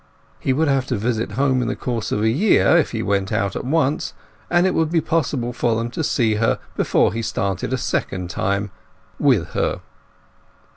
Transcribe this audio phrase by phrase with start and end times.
[0.39, 3.31] He would have to visit home in the course of a year, if he went
[3.31, 4.15] out at once;
[4.49, 8.31] and it would be possible for them to see her before he started a second
[8.31, 9.81] time—with her.